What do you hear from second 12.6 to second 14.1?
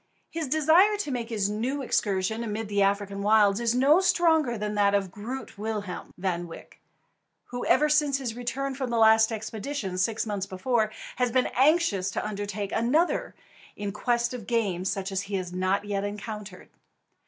another in